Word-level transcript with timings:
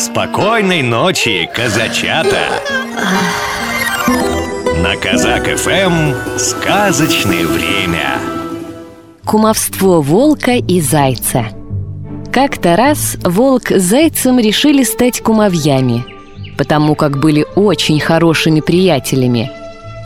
Спокойной 0.00 0.80
ночи, 0.80 1.46
казачата! 1.54 2.62
На 4.82 4.96
Казак 4.96 5.44
ФМ 5.58 6.38
сказочное 6.38 7.46
время. 7.46 8.18
Кумовство 9.26 10.00
волка 10.00 10.52
и 10.52 10.80
зайца. 10.80 11.48
Как-то 12.32 12.76
раз 12.76 13.18
волк 13.22 13.70
с 13.70 13.82
зайцем 13.82 14.38
решили 14.38 14.84
стать 14.84 15.20
кумовьями, 15.20 16.06
потому 16.56 16.94
как 16.94 17.20
были 17.20 17.44
очень 17.54 18.00
хорошими 18.00 18.60
приятелями. 18.60 19.52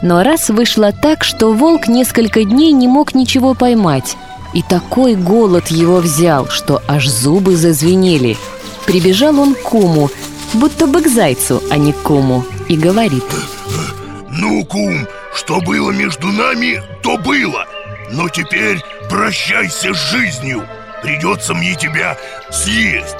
Но 0.02 0.24
раз 0.24 0.50
вышло 0.50 0.90
так, 0.90 1.22
что 1.22 1.52
волк 1.52 1.86
несколько 1.86 2.42
дней 2.42 2.72
не 2.72 2.88
мог 2.88 3.14
ничего 3.14 3.54
поймать, 3.54 4.16
и 4.54 4.62
такой 4.62 5.14
голод 5.14 5.68
его 5.68 5.98
взял, 5.98 6.48
что 6.48 6.82
аж 6.88 7.08
зубы 7.08 7.54
зазвенели. 7.54 8.36
Прибежал 8.86 9.38
он 9.40 9.54
к 9.54 9.62
куму, 9.62 10.10
будто 10.52 10.86
бы 10.86 11.00
к 11.02 11.08
зайцу, 11.08 11.62
а 11.70 11.76
не 11.76 11.92
к 11.92 12.02
куму, 12.02 12.44
и 12.68 12.76
говорит. 12.76 13.24
Ну, 14.30 14.64
кум, 14.66 15.06
что 15.34 15.60
было 15.60 15.90
между 15.90 16.28
нами, 16.28 16.82
то 17.02 17.16
было. 17.16 17.66
Но 18.10 18.28
теперь 18.28 18.82
прощайся 19.08 19.94
с 19.94 20.10
жизнью. 20.10 20.66
Придется 21.02 21.54
мне 21.54 21.74
тебя 21.74 22.16
съесть 22.50 23.16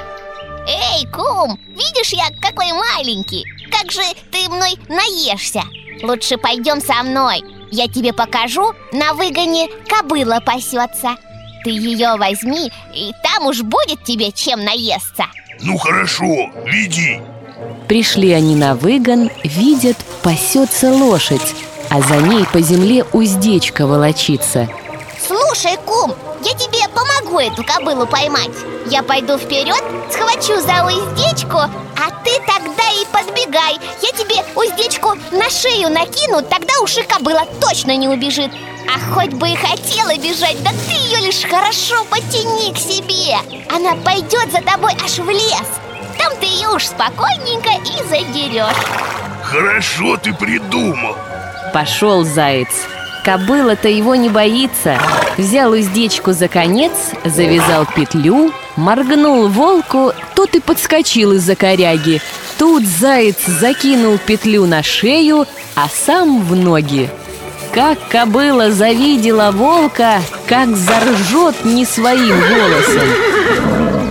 Эй, 0.66 1.06
кум, 1.08 1.58
видишь 1.69 2.12
я 2.12 2.28
какой 2.41 2.72
маленький. 2.72 3.44
Как 3.70 3.91
же 3.91 4.00
ты 4.30 4.48
мной 4.48 4.78
наешься? 4.88 5.62
Лучше 6.02 6.38
пойдем 6.38 6.80
со 6.80 7.02
мной. 7.02 7.42
Я 7.70 7.86
тебе 7.86 8.14
покажу, 8.14 8.72
на 8.92 9.12
выгоне 9.12 9.69
кобыла 9.86 10.41
пасется. 10.41 11.16
Ты 11.64 11.70
ее 11.70 12.16
возьми, 12.16 12.72
и 12.94 13.12
там 13.22 13.46
уж 13.46 13.60
будет 13.60 14.05
тебе 14.05 14.33
чем 14.33 14.64
наесться 14.64 15.27
Ну 15.60 15.76
хорошо, 15.78 16.50
веди. 16.64 17.20
Пришли 17.88 18.32
они 18.32 18.56
на 18.56 18.74
выгон, 18.74 19.30
видят, 19.42 19.96
пасется 20.22 20.91
лошадь, 20.91 21.55
а 21.91 22.00
за 22.00 22.16
ней 22.16 22.44
по 22.52 22.61
земле 22.61 23.05
уздечка 23.12 23.86
волочится. 23.86 24.69
Слушай, 25.27 25.77
кум, 25.84 26.12
я 26.44 26.52
тебе 26.52 26.88
помогу 26.88 27.38
эту 27.38 27.64
кобылу 27.64 28.06
поймать. 28.06 28.50
Я 28.91 29.02
пойду 29.02 29.38
вперед, 29.38 29.83
схвачу 30.11 30.61
за 30.61 30.84
уздечку, 30.84 31.58
а 31.58 32.11
ты 32.24 32.30
тогда 32.46 32.84
и 33.00 33.06
подбегай. 33.12 33.78
Я 34.02 34.11
тебе 34.12 34.44
уздечку 34.55 35.14
на 35.33 35.48
шею 35.48 35.91
накину, 35.91 36.42
тогда 36.42 36.74
уж 36.83 36.96
и 36.98 37.02
кобыла 37.02 37.44
точно 37.61 37.96
не 37.96 38.08
убежит 38.08 38.50
А 38.95 39.12
хоть 39.12 39.33
бы 39.33 39.48
и 39.48 39.56
хотела 39.56 40.17
бежать, 40.17 40.62
да 40.62 40.70
ты 40.70 40.92
ее 40.92 41.27
лишь 41.27 41.42
хорошо 41.42 42.05
потяни 42.09 42.73
к 42.73 42.78
себе 42.78 43.36
Она 43.75 43.97
пойдет 43.97 44.53
за 44.53 44.62
тобой 44.62 44.92
аж 45.05 45.19
в 45.19 45.28
лес 45.28 45.69
Там 46.17 46.33
ты 46.39 46.47
ее 46.47 46.69
уж 46.69 46.84
спокойненько 46.84 47.70
и 47.70 48.09
задерешь 48.09 48.77
Хорошо 49.42 50.17
ты 50.17 50.33
придумал 50.33 51.17
Пошел 51.73 52.23
заяц. 52.23 52.69
Кобыла-то 53.25 53.89
его 53.89 54.14
не 54.14 54.28
боится. 54.28 54.97
Взял 55.36 55.73
уздечку 55.73 56.33
за 56.33 56.47
конец, 56.47 56.92
завязал 57.25 57.84
петлю, 57.86 58.53
моргнул 58.77 59.48
волку, 59.48 60.12
тот 60.36 60.55
и 60.55 60.61
подскочил 60.61 61.33
из-за 61.33 61.56
коряги. 61.56 62.23
Тут 62.58 62.86
заяц 62.86 63.45
закинул 63.47 64.19
петлю 64.19 64.67
на 64.67 64.84
шею, 64.84 65.47
а 65.75 65.89
сам 65.89 66.45
в 66.45 66.55
ноги. 66.55 67.11
Как 67.75 67.98
кобыла 68.08 68.70
завидела 68.70 69.50
волка, 69.50 70.22
как 70.47 70.77
заржет 70.77 71.64
не 71.64 71.84
своим 71.84 72.39
голосом. 72.39 73.08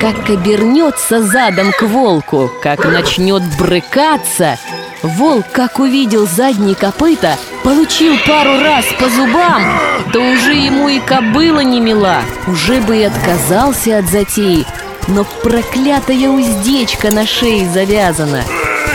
Как 0.01 0.29
обернется 0.29 1.23
задом 1.23 1.71
к 1.71 1.83
волку, 1.83 2.51
как 2.61 2.83
начнет 2.83 3.41
брыкаться 3.57 4.59
Волк, 5.01 5.45
как 5.53 5.79
увидел 5.79 6.27
задние 6.27 6.75
копыта, 6.75 7.37
получил 7.63 8.15
пару 8.27 8.59
раз 8.59 8.83
по 8.99 9.07
зубам 9.07 9.79
То 10.11 10.19
уже 10.19 10.55
ему 10.55 10.89
и 10.89 10.99
кобыла 10.99 11.61
не 11.61 11.79
мила 11.79 12.17
Уже 12.47 12.81
бы 12.81 12.97
и 12.97 13.03
отказался 13.03 13.99
от 13.99 14.09
затеи 14.09 14.65
Но 15.07 15.23
проклятая 15.41 16.27
уздечка 16.27 17.11
на 17.11 17.25
шее 17.25 17.69
завязана 17.69 18.43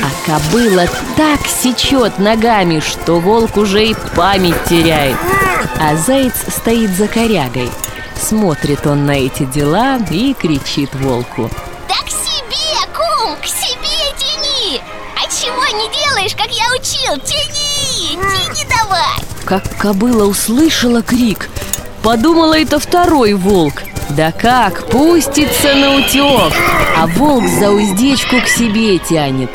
А 0.03 0.11
кобыла 0.27 0.87
так 1.17 1.41
сечет 1.47 2.19
ногами, 2.19 2.81
что 2.81 3.19
волк 3.19 3.57
уже 3.57 3.87
и 3.87 3.97
память 4.15 4.65
теряет. 4.69 5.17
А 5.81 5.97
заяц 5.97 6.35
стоит 6.49 6.91
за 6.91 7.09
корягой. 7.09 7.71
Смотрит 8.21 8.87
он 8.87 9.07
на 9.07 9.13
эти 9.13 9.45
дела 9.45 9.99
и 10.11 10.35
кричит 10.35 10.95
волку. 10.95 11.51
Да 11.89 11.95
к 12.05 12.11
себе, 12.11 12.87
кум, 12.95 13.37
к 13.41 13.47
себе 13.47 14.13
тяни! 14.17 14.81
А 15.17 15.23
чего 15.31 15.65
не 15.67 15.89
делаешь, 15.89 16.35
как 16.37 16.51
я 16.51 16.65
учил? 16.75 17.21
Тяни, 17.25 18.17
тяни 18.17 18.67
давай! 18.69 19.25
Как 19.45 19.63
кобыла 19.79 20.25
услышала 20.25 21.03
крик 21.03 21.49
Подумала, 22.03 22.59
это 22.59 22.79
второй 22.79 23.35
волк. 23.35 23.83
Да 24.11 24.33
как, 24.33 24.87
пустится 24.89 25.75
на 25.75 25.97
утек 25.97 26.53
А 26.97 27.07
волк 27.07 27.47
за 27.47 27.71
уздечку 27.71 28.41
к 28.41 28.49
себе 28.49 28.99
тянет 28.99 29.51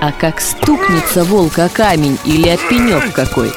А 0.00 0.12
как 0.12 0.40
стукнется 0.40 1.24
волк 1.24 1.58
о 1.58 1.68
камень 1.68 2.18
или 2.24 2.48
о 2.48 2.56
пенек 2.56 3.12
какой 3.12 3.52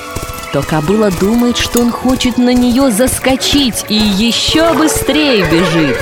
то 0.52 0.64
кобыла 0.64 1.12
думает, 1.12 1.58
что 1.58 1.82
он 1.82 1.92
хочет 1.92 2.38
на 2.38 2.54
нее 2.54 2.92
заскочить 2.92 3.86
и 3.90 3.96
еще 3.96 4.74
быстрее 4.74 5.46
бежит. 5.50 5.98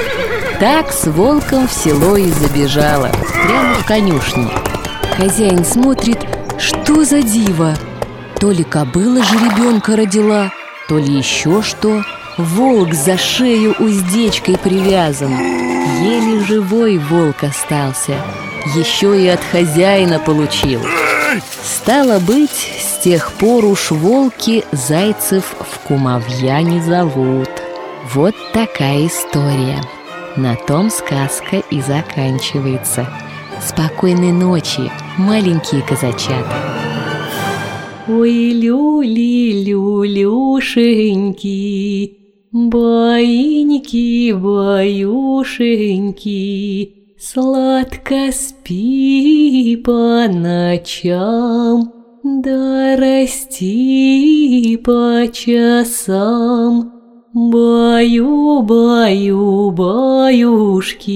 Так 0.59 0.91
с 0.91 1.05
волком 1.05 1.67
в 1.67 1.73
село 1.73 2.15
и 2.17 2.29
забежала, 2.29 3.11
прямо 3.43 3.75
в 3.75 3.85
конюшню. 3.85 4.49
Хозяин 5.17 5.65
смотрит, 5.65 6.19
что 6.57 7.03
за 7.03 7.21
диво. 7.21 7.75
То 8.39 8.51
ли 8.51 8.63
кобыла 8.63 9.23
жеребенка 9.23 9.95
родила, 9.95 10.51
то 10.87 10.97
ли 10.97 11.17
еще 11.17 11.61
что. 11.61 12.03
Волк 12.37 12.93
за 12.93 13.17
шею 13.17 13.75
уздечкой 13.79 14.57
привязан. 14.57 15.35
Еле 16.01 16.26
живой 16.47 16.97
волк 16.97 17.43
остался. 17.43 18.15
Еще 18.75 19.21
и 19.21 19.27
от 19.27 19.41
хозяина 19.43 20.19
получил. 20.19 20.81
Стало 21.61 22.19
быть, 22.19 22.71
с 22.79 22.99
тех 23.03 23.33
пор 23.33 23.65
уж 23.65 23.91
волки 23.91 24.63
зайцев 24.71 25.55
в 25.59 25.79
кумовья 25.87 26.61
не 26.61 26.79
зовут. 26.81 27.49
Вот 28.13 28.33
такая 28.53 29.07
история. 29.07 29.81
На 30.37 30.55
том 30.55 30.89
сказка 30.89 31.57
и 31.69 31.81
заканчивается. 31.81 33.07
Спокойной 33.61 34.31
ночи, 34.31 34.89
маленькие 35.17 35.81
казачата. 35.81 36.55
Ой, 38.07 38.53
люли, 38.53 39.65
люлюшеньки, 39.65 41.47
Баиньки, 42.51 44.31
баюшеньки, 44.31 45.07
Сладко 47.19 48.31
спи 48.31 49.75
по 49.83 50.27
ночам, 50.29 51.91
Да 52.23 52.95
расти 52.95 54.77
по 54.83 55.27
часам. 55.33 56.93
Баю, 57.33 58.61
баю, 58.61 59.71
баюшки, 59.71 61.07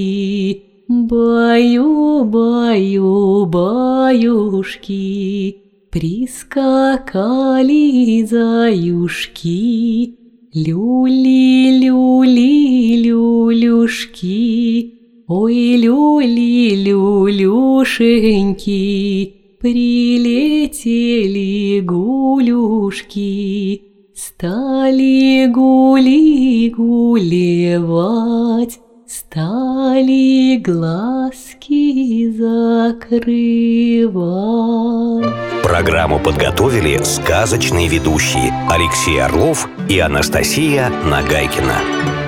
Баю, 0.88 2.25
баю, 2.25 3.46
баюшки, 3.46 4.92
Прискакали 5.90 6.96
заюшки, 8.25 10.16
Люли, 10.53 11.79
люли, 11.79 12.97
люлюшки, 12.97 14.94
Ой, 15.29 15.78
люли, 15.78 16.75
люлюшеньки, 16.75 17.86
Прилетели 19.62 21.80
гулюшки, 21.80 23.81
Стали 24.13 25.48
гули 25.48 26.69
гулевать, 26.75 28.81
Стали 29.07 30.57
глазки 30.57 32.30
закрывать. 32.38 33.01
Программу 35.71 36.19
подготовили 36.19 37.01
сказочные 37.01 37.88
ведущие 37.88 38.51
Алексей 38.69 39.23
Орлов 39.23 39.69
и 39.88 40.00
Анастасия 40.00 40.89
Нагайкина. 40.89 42.20